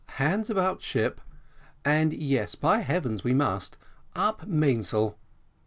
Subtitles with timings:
[0.15, 1.21] Hands about ship
[1.85, 3.77] and yes, by heavens, we must!
[4.15, 5.15] up mainsail."